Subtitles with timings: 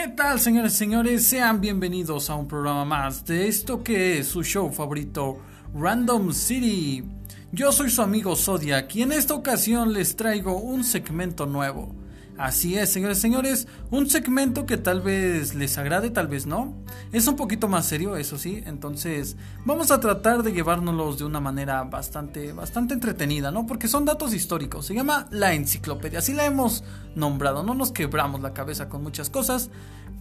[0.00, 1.24] ¿Qué tal, señores y señores?
[1.24, 5.40] Sean bienvenidos a un programa más de esto que es su show favorito,
[5.74, 7.02] Random City.
[7.50, 11.92] Yo soy su amigo Zodiac y en esta ocasión les traigo un segmento nuevo.
[12.38, 16.72] Así es, señores señores, un segmento que tal vez les agrade, tal vez no.
[17.12, 21.40] Es un poquito más serio, eso sí, entonces vamos a tratar de llevárnoslos de una
[21.40, 23.66] manera bastante, bastante entretenida, ¿no?
[23.66, 26.84] Porque son datos históricos, se llama la enciclopedia, así la hemos
[27.16, 29.70] nombrado, no nos quebramos la cabeza con muchas cosas,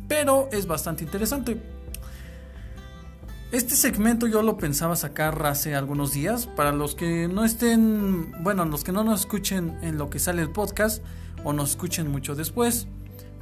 [0.07, 1.76] pero es bastante interesante.
[3.49, 6.47] Este segmento yo lo pensaba sacar hace algunos días.
[6.47, 10.41] Para los que no estén, bueno, los que no nos escuchen en lo que sale
[10.41, 11.01] el podcast
[11.45, 12.87] o nos escuchen mucho después,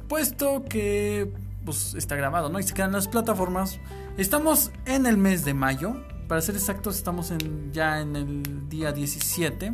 [0.08, 1.32] puesto que
[1.64, 2.60] pues, está grabado, ¿no?
[2.60, 3.80] Y se quedan las plataformas.
[4.16, 5.96] Estamos en el mes de mayo.
[6.28, 9.72] Para ser exactos, estamos en, ya en el día 17.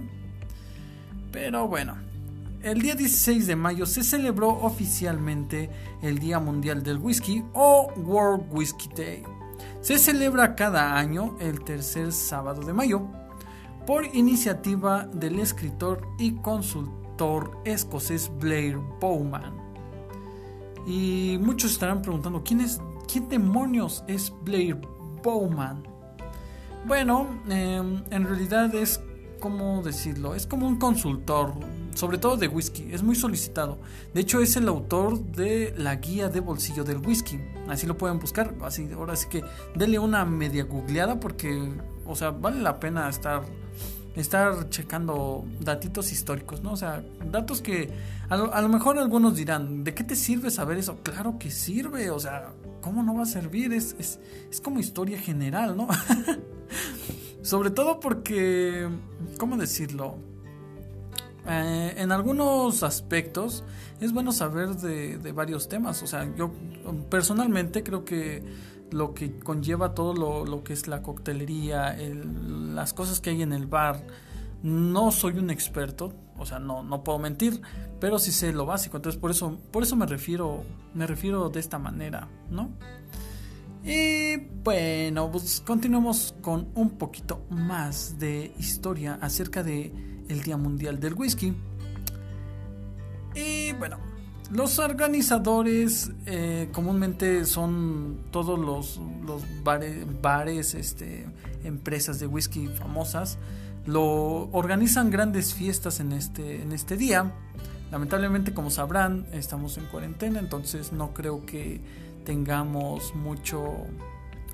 [1.30, 1.98] Pero bueno,
[2.62, 5.68] el día 16 de mayo se celebró oficialmente
[6.00, 9.41] el Día Mundial del Whisky o World Whisky Day.
[9.82, 13.08] Se celebra cada año el tercer sábado de mayo
[13.84, 19.56] por iniciativa del escritor y consultor escocés Blair Bowman.
[20.86, 22.80] Y muchos estarán preguntando, ¿quién es,
[23.12, 24.80] quién demonios es Blair
[25.20, 25.82] Bowman?
[26.86, 29.00] Bueno, em, en realidad es
[29.42, 31.52] como decirlo, es como un consultor,
[31.94, 33.76] sobre todo de whisky, es muy solicitado.
[34.14, 37.40] De hecho, es el autor de la guía de bolsillo del whisky.
[37.68, 38.54] Así lo pueden buscar.
[38.62, 39.42] Así, ahora sí que
[39.74, 41.74] denle una media googleada porque,
[42.06, 43.42] o sea, vale la pena estar
[44.14, 46.72] estar checando datitos históricos, ¿no?
[46.72, 47.90] O sea, datos que
[48.28, 50.98] a lo, a lo, mejor algunos dirán, ¿de qué te sirve saber eso?
[51.02, 53.72] Claro que sirve, o sea, ¿cómo no va a servir?
[53.72, 54.20] Es, es,
[54.50, 55.88] es como historia general, ¿no?
[57.42, 58.88] Sobre todo porque,
[59.38, 60.16] ¿cómo decirlo?
[61.46, 63.64] Eh, en algunos aspectos
[64.00, 66.02] es bueno saber de, de, varios temas.
[66.02, 66.52] O sea, yo
[67.10, 68.44] personalmente creo que
[68.92, 73.42] lo que conlleva todo lo, lo que es la coctelería, el, las cosas que hay
[73.42, 74.06] en el bar,
[74.62, 77.60] no soy un experto, o sea, no, no puedo mentir,
[78.00, 78.96] pero sí sé lo básico.
[78.98, 80.64] Entonces por eso, por eso me refiero,
[80.94, 82.70] me refiero de esta manera, ¿no?
[83.84, 89.92] Y bueno, pues continuamos con un poquito más de historia acerca de
[90.28, 91.52] el Día Mundial del Whisky.
[93.34, 93.98] Y bueno,
[94.52, 99.00] los organizadores eh, comúnmente son todos los,
[99.64, 101.26] bares este,
[101.64, 103.36] empresas de whisky famosas.
[103.86, 107.32] Lo organizan grandes fiestas en este, en este día.
[107.90, 111.80] Lamentablemente, como sabrán, estamos en cuarentena, entonces no creo que
[112.24, 113.86] tengamos mucho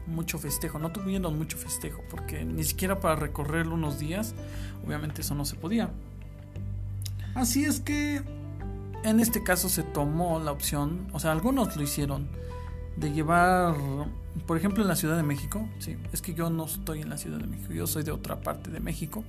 [0.08, 4.34] mucho festejo, no tuvieron mucho festejo, porque ni siquiera para recorrer unos días,
[4.84, 5.90] obviamente eso no se podía.
[7.34, 8.22] Así es que
[9.04, 12.28] en este caso se tomó la opción, o sea, algunos lo hicieron,
[12.96, 13.76] de llevar,
[14.46, 17.16] por ejemplo, en la Ciudad de México, sí, es que yo no estoy en la
[17.16, 19.24] Ciudad de México, yo soy de otra parte de México,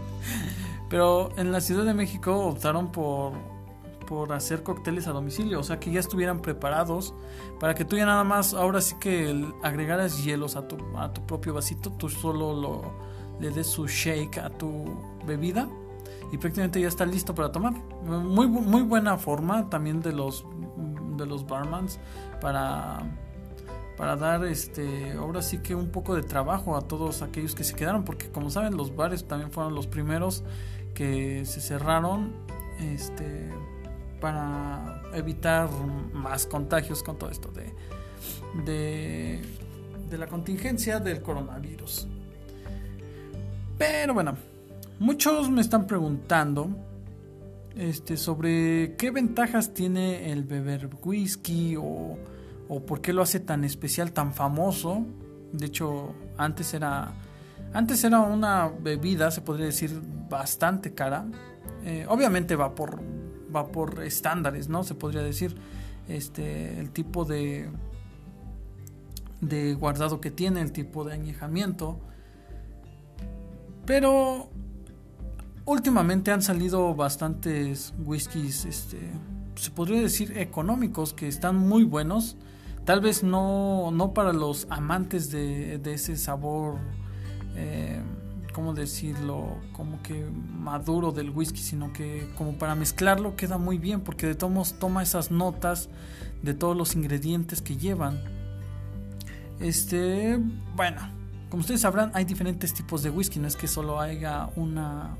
[0.88, 3.32] pero en la Ciudad de México optaron por
[4.10, 7.14] por hacer cócteles a domicilio, o sea que ya estuvieran preparados
[7.60, 11.24] para que tú ya nada más, ahora sí que agregaras hielos a tu, a tu
[11.24, 12.82] propio vasito, tú solo lo,
[13.38, 14.84] le des su shake a tu
[15.24, 15.68] bebida
[16.32, 17.72] y prácticamente ya está listo para tomar.
[18.02, 20.44] Muy, muy buena forma también de los,
[21.16, 22.00] de los barmans
[22.40, 23.04] para,
[23.96, 27.76] para dar este, ahora sí que un poco de trabajo a todos aquellos que se
[27.76, 30.42] quedaron, porque como saben los bares también fueron los primeros
[30.94, 32.32] que se cerraron.
[32.80, 33.50] Este,
[34.20, 35.68] para evitar
[36.12, 37.74] más contagios con todo esto de,
[38.64, 39.40] de,
[40.08, 42.06] de la contingencia del coronavirus.
[43.78, 44.36] Pero bueno,
[44.98, 46.68] muchos me están preguntando
[47.74, 52.18] este, sobre qué ventajas tiene el beber whisky o,
[52.68, 55.06] o por qué lo hace tan especial, tan famoso.
[55.52, 57.12] De hecho, antes era,
[57.72, 59.98] antes era una bebida, se podría decir,
[60.28, 61.24] bastante cara.
[61.84, 63.00] Eh, obviamente va por
[63.54, 64.84] va por estándares, ¿no?
[64.84, 65.56] Se podría decir
[66.08, 67.68] este el tipo de
[69.40, 71.98] de guardado que tiene, el tipo de añejamiento.
[73.86, 74.50] Pero
[75.64, 78.98] últimamente han salido bastantes whiskies este
[79.60, 82.36] se podría decir económicos que están muy buenos.
[82.86, 86.78] Tal vez no, no para los amantes de, de ese sabor
[87.56, 88.00] eh,
[88.52, 89.56] ¿cómo decirlo?
[89.72, 94.34] Como que maduro del whisky, sino que como para mezclarlo queda muy bien porque de
[94.34, 95.88] todos toma esas notas
[96.42, 98.20] de todos los ingredientes que llevan.
[99.60, 100.38] Este,
[100.74, 101.00] bueno,
[101.50, 105.16] como ustedes sabrán, hay diferentes tipos de whisky, no es que solo haya una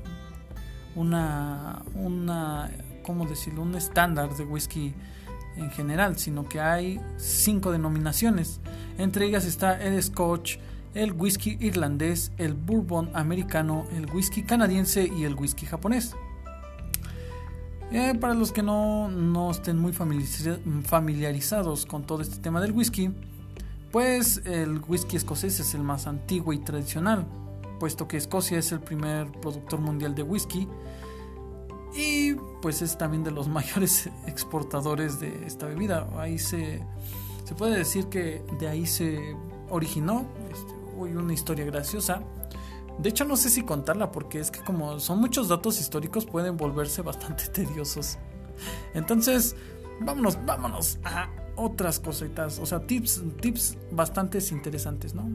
[0.95, 2.69] una una
[3.03, 3.61] ¿cómo decirlo?
[3.61, 4.93] un estándar de whisky
[5.57, 8.59] en general, sino que hay cinco denominaciones.
[8.97, 10.57] Entre ellas está el Scotch,
[10.93, 16.15] el whisky irlandés, el bourbon americano, el whisky canadiense y el whisky japonés.
[17.91, 23.11] Eh, para los que no, no estén muy familiarizados con todo este tema del whisky,
[23.91, 27.27] pues el whisky escocés es el más antiguo y tradicional,
[27.79, 30.67] puesto que Escocia es el primer productor mundial de whisky
[31.93, 36.07] y pues es también de los mayores exportadores de esta bebida.
[36.17, 36.81] Ahí se,
[37.43, 39.35] se puede decir que de ahí se
[39.69, 42.21] originó este, una historia graciosa.
[42.99, 46.57] De hecho no sé si contarla porque es que como son muchos datos históricos pueden
[46.57, 48.17] volverse bastante tediosos.
[48.93, 49.55] Entonces,
[50.01, 55.29] vámonos, vámonos a otras cositas, o sea, tips, tips bastante interesantes, ¿no?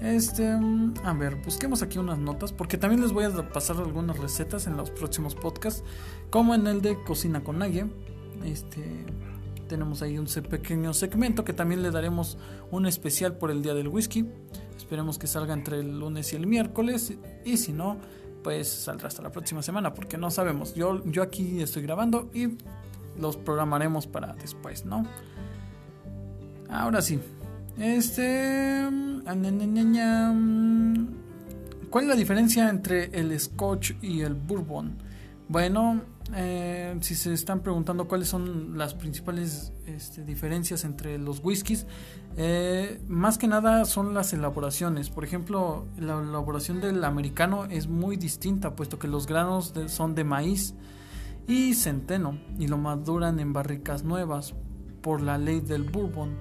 [0.00, 4.66] Este, a ver, busquemos aquí unas notas porque también les voy a pasar algunas recetas
[4.66, 5.84] en los próximos podcasts,
[6.30, 7.86] como en el de Cocina con Naye.
[8.44, 8.82] Este,
[9.70, 12.36] tenemos ahí un pequeño segmento que también le daremos
[12.72, 14.26] un especial por el día del whisky.
[14.76, 17.14] Esperemos que salga entre el lunes y el miércoles
[17.44, 17.96] y si no,
[18.42, 20.74] pues saldrá hasta la próxima semana porque no sabemos.
[20.74, 22.58] Yo, yo aquí estoy grabando y
[23.16, 25.06] los programaremos para después, ¿no?
[26.68, 27.20] Ahora sí,
[27.78, 28.88] este.
[31.90, 34.96] ¿Cuál es la diferencia entre el Scotch y el Bourbon?
[35.46, 36.02] Bueno,
[36.34, 41.86] eh, si se están preguntando cuáles son las principales este, diferencias entre los whiskies,
[42.36, 45.10] eh, más que nada son las elaboraciones.
[45.10, 50.24] Por ejemplo, la elaboración del americano es muy distinta, puesto que los granos son de
[50.24, 50.74] maíz
[51.46, 54.54] y centeno y lo maduran en barricas nuevas
[55.02, 56.36] por la ley del bourbon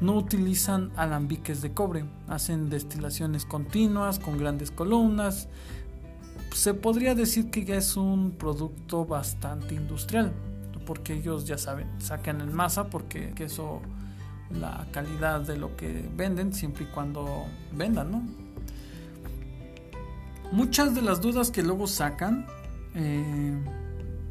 [0.00, 5.48] no utilizan alambiques de cobre, hacen destilaciones continuas con grandes columnas.
[6.54, 10.32] Se podría decir que ya es un producto bastante industrial,
[10.86, 13.82] porque ellos ya saben, sacan en masa porque eso
[14.50, 18.22] la calidad de lo que venden siempre y cuando vendan, ¿no?
[20.52, 22.46] Muchas de las dudas que luego sacan
[22.94, 23.58] eh,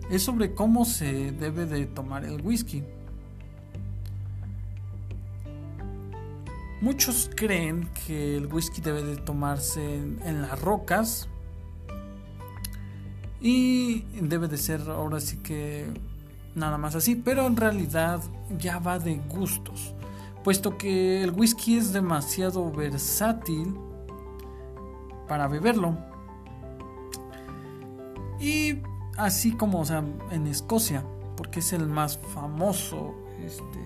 [0.09, 2.83] es sobre cómo se debe de tomar el whisky.
[6.79, 11.29] Muchos creen que el whisky debe de tomarse en, las rocas
[13.43, 15.85] y debe de ser ahora sí que
[16.55, 18.21] nada más así, pero en realidad
[18.57, 19.93] ya va de gustos,
[20.45, 23.75] puesto que el whisky es demasiado versátil
[25.27, 25.97] para beberlo.
[28.39, 28.81] Y
[29.17, 31.03] así como o sea, en Escocia,
[31.35, 33.13] porque es el más famoso
[33.43, 33.79] este,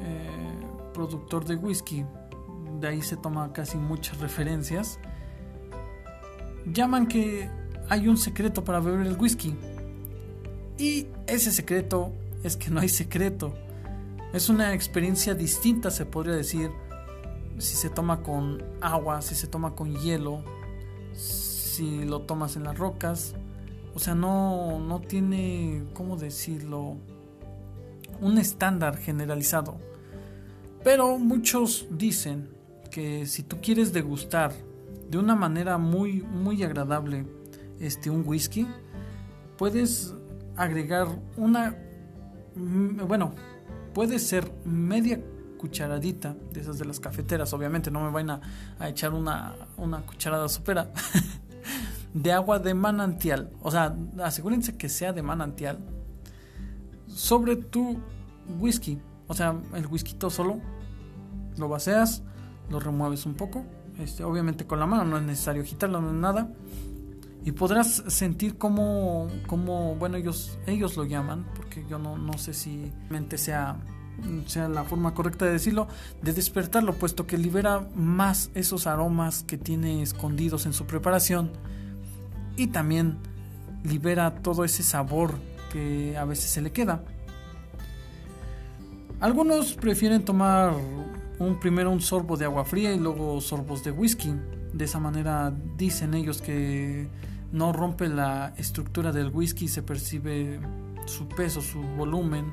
[0.00, 2.04] eh, productor de whisky,
[2.80, 4.98] de ahí se toma casi muchas referencias,
[6.66, 7.59] llaman que
[7.90, 9.54] hay un secreto para beber el whisky.
[10.78, 12.12] Y ese secreto
[12.44, 13.52] es que no hay secreto.
[14.32, 16.70] Es una experiencia distinta, se podría decir,
[17.58, 20.44] si se toma con agua, si se toma con hielo,
[21.12, 23.34] si lo tomas en las rocas.
[23.92, 26.96] O sea, no, no tiene, ¿cómo decirlo?
[28.20, 29.78] Un estándar generalizado.
[30.84, 32.48] Pero muchos dicen
[32.92, 34.52] que si tú quieres degustar
[35.10, 37.26] de una manera muy muy agradable
[37.80, 38.66] este un whisky,
[39.56, 40.14] puedes
[40.56, 41.76] agregar una
[42.54, 43.32] mm, bueno,
[43.94, 45.20] puede ser media
[45.58, 48.40] cucharadita de esas de las cafeteras, obviamente no me van a,
[48.88, 50.90] echar una, una cucharada supera
[52.14, 55.78] de agua de manantial, o sea, asegúrense que sea de manantial
[57.08, 57.98] sobre tu
[58.58, 58.98] whisky
[59.30, 60.58] o sea, el whisky solo
[61.56, 62.24] lo vacías,
[62.68, 63.64] lo remueves un poco.
[64.00, 66.50] Este, obviamente con la mano, no es necesario agitarlo, no es nada.
[67.44, 72.52] Y podrás sentir como, como bueno, ellos, ellos lo llaman, porque yo no, no sé
[72.52, 73.78] si mente sea,
[74.46, 75.88] sea la forma correcta de decirlo,
[76.20, 81.50] de despertarlo, puesto que libera más esos aromas que tiene escondidos en su preparación
[82.56, 83.16] y también
[83.84, 85.34] libera todo ese sabor
[85.72, 87.02] que a veces se le queda.
[89.20, 90.74] Algunos prefieren tomar
[91.38, 94.34] un, primero un sorbo de agua fría y luego sorbos de whisky.
[94.72, 97.08] De esa manera dicen ellos que
[97.52, 100.60] no rompe la estructura del whisky, se percibe
[101.06, 102.52] su peso, su volumen,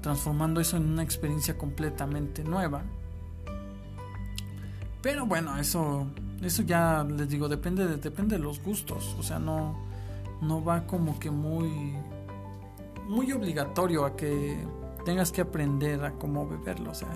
[0.00, 2.82] transformando eso en una experiencia completamente nueva.
[5.02, 6.06] Pero bueno, eso,
[6.42, 9.14] eso ya les digo, depende de, depende de los gustos.
[9.18, 9.76] O sea, no,
[10.40, 11.94] no va como que muy,
[13.06, 14.56] muy obligatorio a que
[15.04, 16.92] tengas que aprender a cómo beberlo.
[16.92, 17.08] O sea,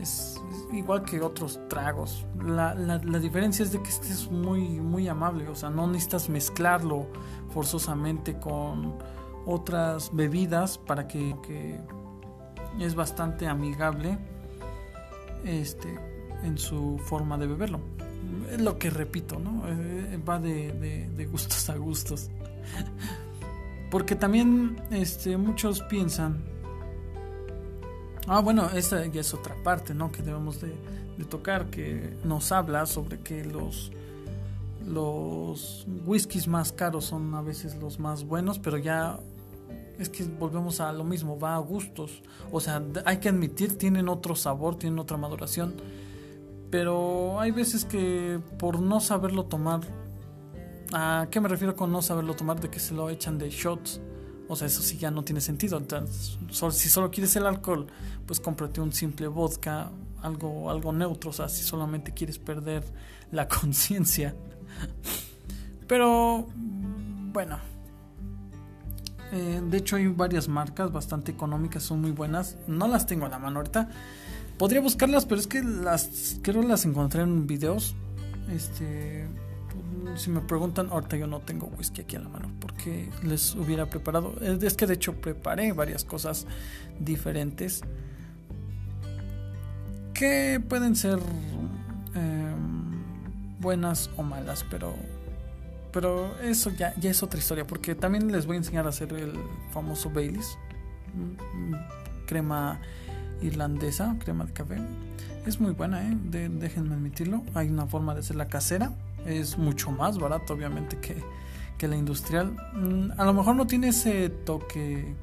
[0.00, 0.40] es,
[0.72, 2.26] igual que otros tragos.
[2.44, 5.48] La, la, diferencia es de que este es muy, muy amable.
[5.48, 7.06] O sea, no necesitas mezclarlo
[7.52, 8.94] forzosamente con
[9.46, 11.80] otras bebidas para que, que
[12.80, 14.18] es bastante amigable
[15.44, 15.98] este
[16.42, 17.80] en su forma de beberlo
[18.50, 20.72] es lo que repito no eh, va de,
[21.14, 22.30] de, gustos a gustos
[23.90, 26.44] porque también este muchos piensan
[28.26, 30.74] ah bueno esa ya es otra parte no que debemos de,
[31.18, 33.92] de tocar que nos habla sobre que los
[34.86, 39.18] los whiskies más caros son a veces los más buenos pero ya
[39.98, 42.22] es que volvemos a lo mismo, va a gustos.
[42.50, 45.74] O sea, hay que admitir, tienen otro sabor, tienen otra maduración.
[46.70, 49.80] Pero hay veces que por no saberlo tomar,
[50.92, 52.60] ¿a qué me refiero con no saberlo tomar?
[52.60, 54.00] De que se lo echan de shots.
[54.48, 55.78] O sea, eso sí ya no tiene sentido.
[55.78, 56.38] Entonces,
[56.72, 57.86] si solo quieres el alcohol,
[58.26, 59.90] pues cómprate un simple vodka,
[60.22, 61.30] algo, algo neutro.
[61.30, 62.84] O sea, si solamente quieres perder
[63.30, 64.34] la conciencia.
[65.86, 66.46] Pero,
[67.32, 67.58] bueno,
[69.32, 72.56] eh, de hecho hay varias marcas bastante económicas, son muy buenas.
[72.66, 73.88] No las tengo a la mano ahorita.
[74.58, 77.94] Podría buscarlas, pero es que las creo las encontré en videos.
[78.50, 79.26] Este,
[80.16, 83.86] si me preguntan, ahorita yo no tengo whisky aquí a la mano porque les hubiera
[83.86, 84.34] preparado.
[84.40, 86.46] Es que de hecho preparé varias cosas
[86.98, 87.82] diferentes
[90.14, 91.18] que pueden ser
[92.14, 93.02] em,
[93.60, 94.94] buenas o malas, pero
[95.92, 99.34] pero eso ya, es otra historia, porque también les voy a enseñar a hacer el
[99.72, 100.56] famoso Baileys,
[101.14, 101.74] mm,
[102.26, 102.80] crema
[103.42, 104.76] irlandesa, crema de café.
[105.44, 106.16] Es muy buena, ¿eh?
[106.30, 107.42] déjenme admitirlo.
[107.54, 108.92] Hay una forma de hacerla casera,
[109.26, 111.16] es mucho más barato, obviamente, que,
[111.78, 112.56] que la industrial.
[112.74, 115.14] Mm, a lo mejor no tiene ese toque,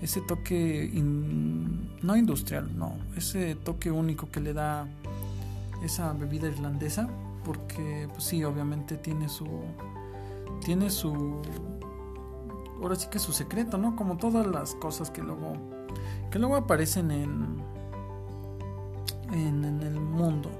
[0.00, 4.86] ese toque no industrial, no, ese toque único que le da
[5.82, 7.08] esa bebida irlandesa
[7.44, 9.46] porque pues sí, obviamente tiene su
[10.64, 11.42] tiene su
[12.80, 13.96] ahora sí que su secreto, ¿no?
[13.96, 15.54] Como todas las cosas que luego
[16.30, 17.62] que luego aparecen en
[19.32, 20.50] en, en el mundo.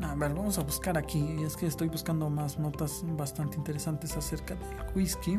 [0.00, 1.42] A ver, vamos a buscar aquí.
[1.42, 5.38] Es que estoy buscando más notas bastante interesantes acerca del whisky.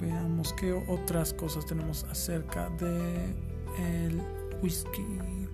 [0.00, 3.34] Veamos qué otras cosas tenemos acerca de
[4.62, 5.47] whisky.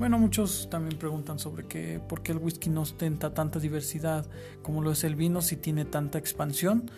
[0.00, 4.24] Bueno, muchos también preguntan sobre qué, por qué el whisky no ostenta tanta diversidad
[4.62, 6.90] como lo es el vino si tiene tanta expansión.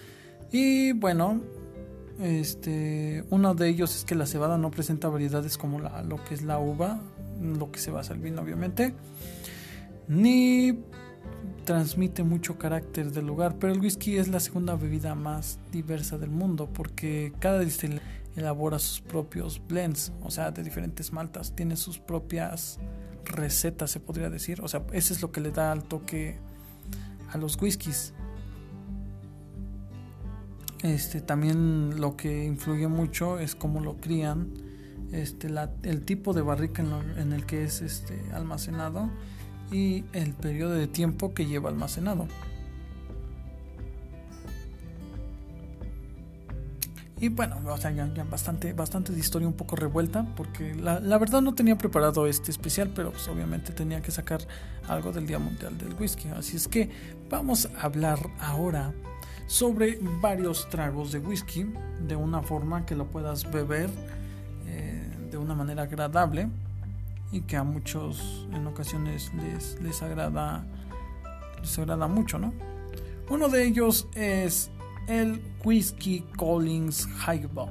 [0.52, 1.40] Y bueno,
[2.21, 6.35] este, uno de ellos es que la cebada no presenta variedades como la, lo que
[6.35, 7.00] es la uva,
[7.40, 8.94] lo que se basa el vino obviamente,
[10.06, 10.78] ni
[11.64, 16.30] transmite mucho carácter del lugar, pero el whisky es la segunda bebida más diversa del
[16.30, 21.99] mundo porque cada distillería elabora sus propios blends, o sea, de diferentes maltas, tiene sus
[21.99, 22.79] propias
[23.25, 26.39] recetas, se podría decir, o sea, eso es lo que le da al toque
[27.31, 28.15] a los whiskies.
[30.83, 34.53] Este, también lo que influye mucho es cómo lo crían,
[35.12, 35.49] este,
[35.83, 39.11] el tipo de barrica en, en el que es este, almacenado
[39.71, 42.27] y el periodo de tiempo que lleva almacenado.
[47.23, 51.19] Y bueno, o sea, ya, bastante, bastante de historia un poco revuelta, porque la, la,
[51.19, 54.41] verdad no tenía preparado este especial, pero pues obviamente tenía que sacar
[54.88, 56.31] algo del Día Mundial del Whisky.
[56.31, 56.91] Así es que
[57.31, 58.93] vamos a hablar ahora
[59.47, 61.64] sobre varios tragos de whisky
[62.09, 63.88] de una forma que lo puedas beber
[64.67, 66.49] eh, de una manera agradable
[67.31, 70.64] y que a muchos en ocasiones les, les agrada
[71.61, 72.52] les agrada mucho, ¿no?
[73.31, 74.73] Uno de ellos es
[75.06, 77.71] el Whiskey Collins Highball.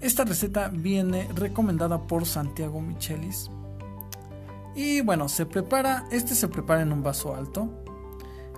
[0.00, 3.50] Esta receta viene recomendada por Santiago Michelis.
[4.74, 7.68] Y bueno, se prepara, este se prepara en un vaso alto,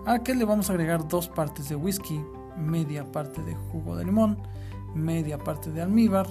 [0.06, 2.20] al que le vamos a agregar dos partes de whisky,
[2.56, 4.38] media parte de jugo de limón,
[4.94, 6.26] media parte de almíbar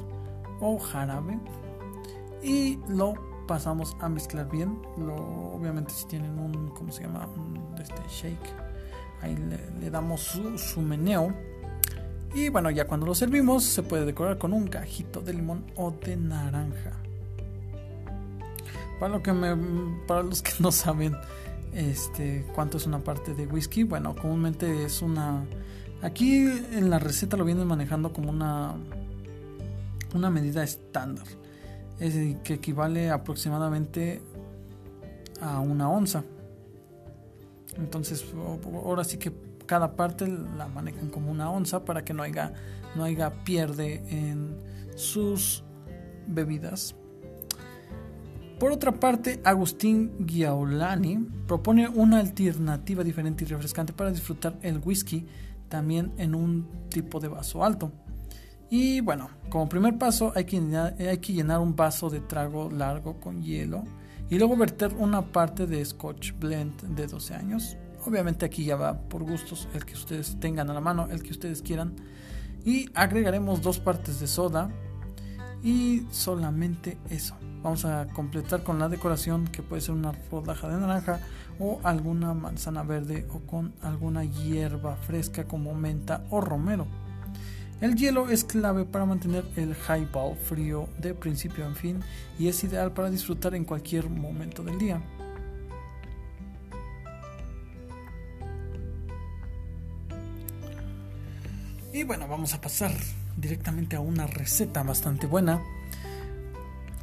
[0.59, 1.39] o jarabe
[2.43, 3.13] y lo
[3.47, 4.81] pasamos a mezclar bien.
[4.97, 7.27] Lo, obviamente si tienen un, ¿cómo se llama?
[7.27, 8.70] Un, este shake.
[9.21, 9.35] Ahí
[9.79, 11.33] le, damos su, meneo.
[12.33, 15.91] Y bueno, ya cuando lo servimos se puede decorar con un cajito de limón o
[15.91, 16.91] de naranja.
[18.99, 19.13] Para,
[20.23, 21.15] los que no saben
[21.73, 25.43] este, cuánto es una parte de whisky, bueno, comúnmente es una...
[26.01, 26.37] Aquí
[26.71, 28.73] en la receta lo vienen manejando como una,
[30.15, 31.25] una medida estándar
[32.01, 34.21] es que equivale aproximadamente
[35.39, 36.23] a una onza.
[37.77, 38.25] Entonces,
[38.73, 39.31] ahora sí que
[39.65, 42.53] cada parte la manejan como una onza para que no haya,
[42.95, 43.05] no
[43.43, 44.57] pierde en
[44.95, 45.63] sus
[46.27, 46.95] bebidas.
[48.59, 55.25] Por otra parte, Agustín Giaulani propone una alternativa diferente y refrescante para disfrutar el whisky
[55.67, 57.91] también en un tipo de vaso alto.
[58.69, 63.19] Y bueno, como primer paso hay que, hay que llenar un vaso de trago largo
[63.19, 63.83] con hielo
[64.31, 67.75] y luego verter una parte de Scotch Blend de 12 años.
[68.05, 71.31] Obviamente aquí ya va por gustos el que ustedes tengan a la mano, el que
[71.31, 71.97] ustedes quieran.
[72.63, 74.71] Y agregaremos dos partes de soda
[75.61, 77.35] y solamente eso.
[77.61, 81.19] Vamos a completar con la decoración que puede ser una rodaja de naranja
[81.59, 86.87] o alguna manzana verde o con alguna hierba fresca como menta o romero.
[87.81, 91.99] El hielo es clave para mantener el highball frío de principio a fin
[92.37, 95.01] y es ideal para disfrutar en cualquier momento del día.
[101.91, 102.91] Y bueno, vamos a pasar
[103.35, 105.59] directamente a una receta bastante buena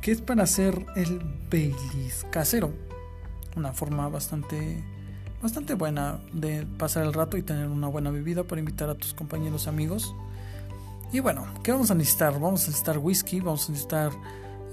[0.00, 1.20] que es para hacer el
[1.50, 2.72] Baileys casero.
[3.56, 4.84] Una forma bastante
[5.42, 9.12] bastante buena de pasar el rato y tener una buena bebida para invitar a tus
[9.12, 10.14] compañeros amigos.
[11.12, 12.34] Y bueno, ¿qué vamos a necesitar?
[12.34, 14.12] Vamos a necesitar whisky, vamos a necesitar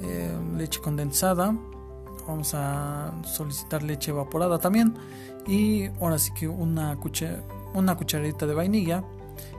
[0.01, 1.56] eh, leche condensada,
[2.27, 4.96] vamos a solicitar leche evaporada también
[5.48, 6.98] y ahora sí que una,
[7.74, 9.04] una cucharadita de vainilla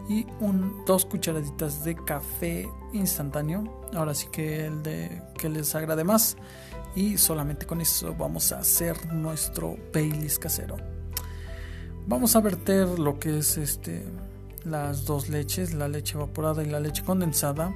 [0.09, 3.87] y un, dos cucharaditas de café instantáneo.
[3.95, 6.37] Ahora sí que el de que les agrade más.
[6.95, 10.77] Y solamente con eso vamos a hacer nuestro Baileys casero.
[12.07, 14.05] Vamos a verter lo que es este
[14.67, 17.75] las dos leches, la leche evaporada y la leche condensada.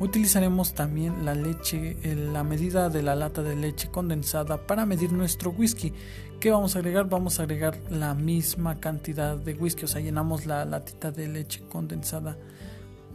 [0.00, 1.96] Utilizaremos también la leche,
[2.32, 5.92] la medida de la lata de leche condensada para medir nuestro whisky.
[6.40, 7.08] ¿Qué vamos a agregar?
[7.08, 11.62] Vamos a agregar la misma cantidad de whisky, o sea, llenamos la latita de leche
[11.68, 12.36] condensada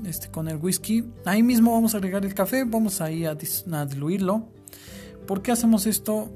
[0.06, 1.04] este, con el whisky.
[1.26, 4.48] Ahí mismo vamos a agregar el café, vamos ahí a, a diluirlo.
[5.28, 6.32] ¿Por qué hacemos esto?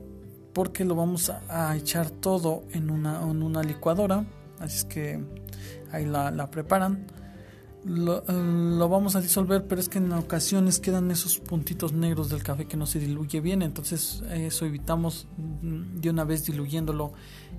[0.54, 4.26] Porque lo vamos a, echar todo en una, en una, licuadora.
[4.60, 5.24] Así es que
[5.94, 7.08] ahí la, preparan.
[7.86, 12.30] Lo, eh, lo, vamos a disolver, pero es que en ocasiones quedan esos puntitos negros
[12.30, 17.12] del café que no se diluye bien, entonces eso evitamos de una vez diluyéndolo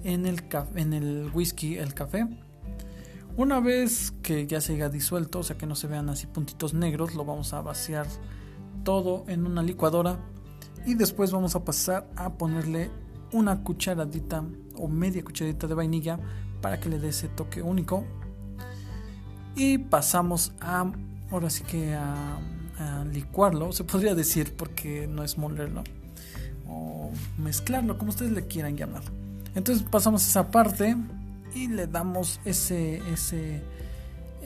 [0.02, 0.42] en el,
[0.76, 2.26] en el whisky, el café.
[3.36, 6.72] Una vez que ya se haya disuelto, o sea que no se vean así puntitos
[6.72, 8.06] negros, lo vamos a vaciar
[8.84, 10.18] todo en una licuadora
[10.86, 12.90] y después vamos a pasar a ponerle
[13.32, 14.44] una cucharadita
[14.76, 16.20] o media cucharadita de vainilla
[16.60, 18.04] para que le dé ese toque único
[19.56, 20.90] y pasamos a
[21.30, 22.38] ahora sí que a,
[23.12, 25.84] licuarlo se podría decir porque no es molerlo
[26.68, 29.02] o mezclarlo como ustedes le quieran llamar
[29.54, 30.96] entonces pasamos esa parte
[31.54, 33.62] y le damos ese ese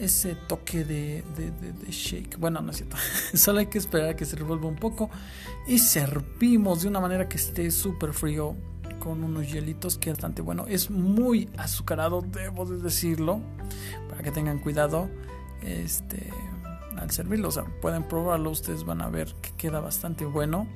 [0.00, 2.38] ese toque de, de, shake.
[2.38, 2.96] Bueno, no es cierto.
[3.34, 5.10] Solo hay que esperar a que se revuelva un poco.
[5.66, 8.54] Y servimos de una manera que esté súper frío.
[8.98, 10.66] Con unos hielitos que es bastante bueno.
[10.66, 13.40] Es muy azucarado, debo de decirlo
[14.22, 15.08] que tengan cuidado
[15.62, 16.30] este,
[16.96, 17.48] al servirlo.
[17.48, 20.66] O sea, pueden probarlo, ustedes van a ver que queda bastante bueno.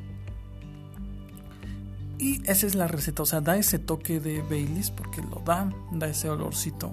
[2.18, 5.72] Y esa es la receta, o sea, da ese toque de Baileys porque lo da,
[5.90, 6.92] da ese olorcito.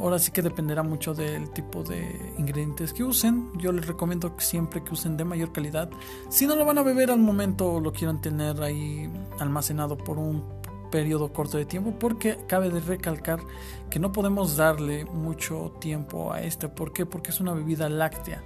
[0.00, 3.50] Ahora sí que dependerá mucho del tipo de ingredientes que usen.
[3.58, 5.90] Yo les recomiendo que siempre que usen de mayor calidad.
[6.30, 10.42] Si no lo van a beber al momento, lo quieran tener ahí almacenado por un
[10.90, 13.40] periodo corto de tiempo porque cabe de recalcar
[13.90, 16.68] que no podemos darle mucho tiempo a este.
[16.68, 17.04] ¿Por qué?
[17.04, 18.42] Porque es una bebida láctea.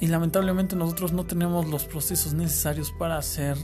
[0.00, 3.56] Y lamentablemente nosotros no tenemos los procesos necesarios para hacer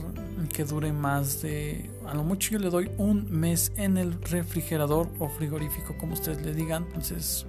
[0.53, 1.89] que dure más de...
[2.07, 6.41] A lo mucho yo le doy un mes en el refrigerador o frigorífico, como ustedes
[6.41, 6.85] le digan.
[6.87, 7.45] Entonces,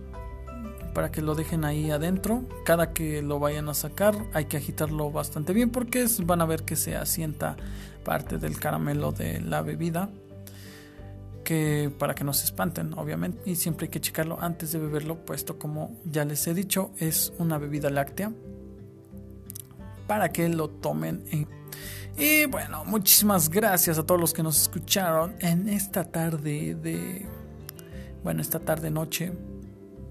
[0.93, 2.45] para que lo dejen ahí adentro.
[2.65, 6.65] Cada que lo vayan a sacar hay que agitarlo bastante bien porque van a ver
[6.65, 7.57] que se asienta
[8.05, 10.11] parte del caramelo de la bebida
[11.45, 15.25] que para que no se espanten obviamente y siempre hay que checarlo antes de beberlo
[15.25, 18.33] puesto como ya les he dicho es una bebida láctea
[20.13, 21.25] para que lo tomen
[22.19, 27.27] y bueno muchísimas gracias a todos los que nos escucharon en esta tarde de
[28.23, 29.33] bueno esta tarde noche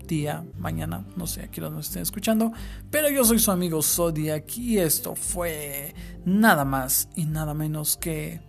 [0.07, 2.51] día, mañana, no sé a qué nos estén escuchando,
[2.89, 5.93] pero yo soy su amigo Zodiac y esto fue
[6.25, 8.41] nada más y nada menos que,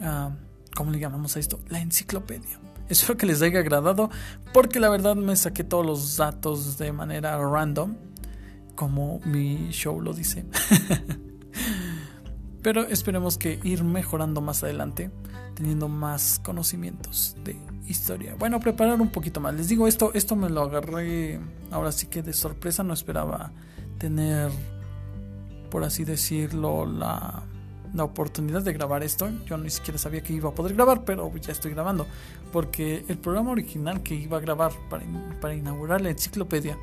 [0.00, 0.30] uh,
[0.74, 1.60] ¿cómo le llamamos a esto?
[1.68, 2.58] La enciclopedia.
[2.88, 4.08] Espero que les haya agradado
[4.54, 7.94] porque la verdad me saqué todos los datos de manera random,
[8.74, 10.44] como mi show lo dice.
[12.62, 15.10] Pero esperemos que ir mejorando más adelante,
[15.54, 17.56] teniendo más conocimientos de
[17.88, 18.36] historia.
[18.38, 19.54] Bueno, preparar un poquito más.
[19.54, 23.50] Les digo, esto, esto me lo agarré ahora sí que de sorpresa, no esperaba
[23.98, 24.50] tener,
[25.70, 27.42] por así decirlo, la,
[27.94, 29.28] la oportunidad de grabar esto.
[29.46, 32.06] Yo ni siquiera sabía que iba a poder grabar, pero ya estoy grabando.
[32.52, 35.04] Porque el programa original que iba a grabar para,
[35.40, 36.78] para inaugurar la enciclopedia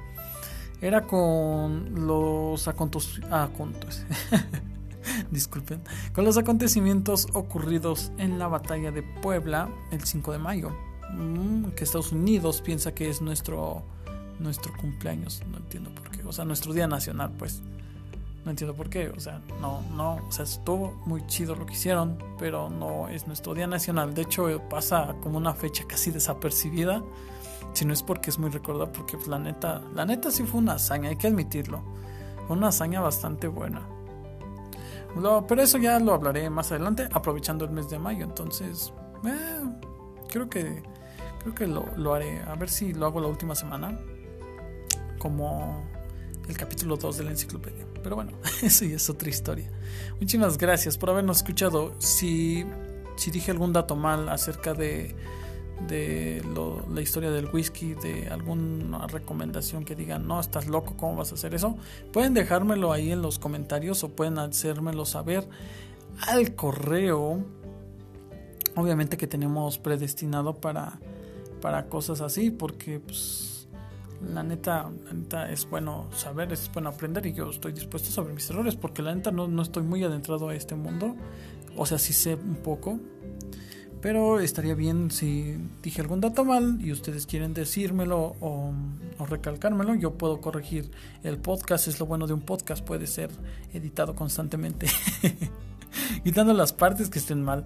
[0.82, 4.06] era con los acontecimientos.
[5.32, 5.82] disculpen,
[6.14, 10.72] con los acontecimientos ocurridos en la batalla de Puebla el 5 de mayo,
[11.14, 13.84] mm, que Estados Unidos piensa que es nuestro
[14.40, 17.62] nuestro cumpleaños, no entiendo por qué, o sea, nuestro día nacional, pues.
[18.50, 21.74] No entiendo por qué, o sea, no, no, o sea, estuvo muy chido lo que
[21.74, 24.16] hicieron, pero no es nuestro día nacional.
[24.16, 27.04] De hecho, pasa como una fecha casi desapercibida,
[27.74, 30.62] si no es porque es muy recordado, porque pues, la neta, la neta sí fue
[30.62, 31.84] una hazaña, hay que admitirlo.
[32.48, 33.88] Fue una hazaña bastante buena
[35.48, 38.26] pero eso ya lo hablaré más adelante, aprovechando el mes de mayo.
[38.26, 38.92] Entonces,
[39.26, 39.62] eh,
[40.28, 40.82] creo que
[41.44, 42.42] creo que lo, lo, haré.
[42.42, 44.00] A ver si lo hago la última semana.
[45.18, 45.84] Como
[46.48, 47.89] el capítulo 2 de la enciclopedia.
[48.02, 48.32] Pero bueno,
[48.62, 49.70] ya es otra historia.
[50.20, 51.94] Muchísimas gracias por habernos escuchado.
[52.00, 52.66] Si,
[53.16, 55.16] si dije algún dato mal acerca de
[55.88, 56.44] de
[56.94, 61.36] la historia del whisky, de alguna recomendación que digan, no, estás loco, ¿cómo vas a
[61.36, 61.78] hacer eso?
[62.12, 65.48] Pueden dejármelo ahí en los comentarios o pueden hacérmelo saber
[66.28, 67.44] al correo.
[68.76, 71.00] Obviamente que tenemos predestinado para,
[71.62, 73.59] para cosas así, porque pues,
[74.22, 78.34] la, neta, la neta es bueno saber, es bueno aprender y yo estoy dispuesto saber
[78.34, 81.16] mis errores, porque la neta no, no estoy muy adentrado a este mundo,
[81.76, 83.00] o sea, sí sé un poco
[84.02, 88.72] pero estaría bien si dije algún dato mal y ustedes quieren decírmelo o,
[89.28, 90.90] recalcármelo, yo puedo corregir
[91.24, 91.88] el podcast.
[91.88, 93.30] Es lo bueno de un podcast, puede ser
[93.74, 94.88] editado constantemente,
[96.24, 97.66] quitando las partes que estén mal.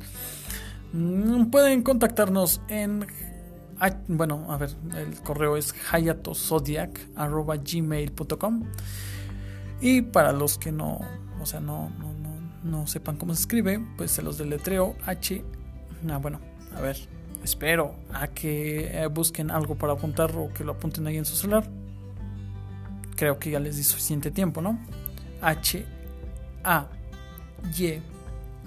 [0.91, 3.05] Mm, pueden contactarnos en
[4.07, 8.63] bueno, a ver, el correo es hayatosodiac.gmail.com
[9.81, 11.01] Y para los que no,
[11.41, 15.43] o sea, no, no, no, no sepan cómo se escribe, pues se los deletreo H
[16.09, 16.39] Ah, bueno,
[16.75, 16.97] a ver,
[17.43, 21.35] espero a que eh, busquen algo para apuntar o que lo apunten ahí en su
[21.35, 21.63] celular.
[23.15, 24.79] Creo que ya les di suficiente tiempo, ¿no?
[25.41, 25.85] H
[26.63, 26.87] A
[27.77, 28.01] Y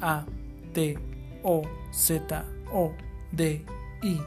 [0.01, 0.25] A
[0.73, 0.99] T
[1.43, 2.93] O Z O
[3.33, 3.65] D
[4.03, 4.21] I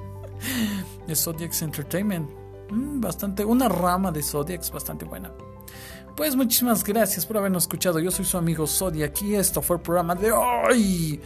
[1.07, 2.29] es Zodiacs Entertainment.
[2.69, 5.31] Mm, bastante, una rama de Zodiacs bastante buena.
[6.15, 7.99] Pues muchísimas gracias por habernos escuchado.
[7.99, 11.21] Yo soy su amigo Zodiac y esto fue el programa de hoy.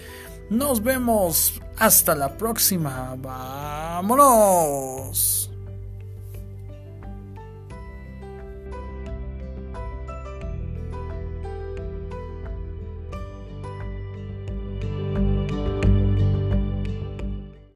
[0.50, 3.16] Nos vemos hasta la próxima.
[3.20, 4.20] Vámonos.